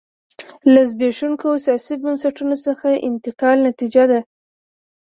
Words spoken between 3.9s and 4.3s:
ده.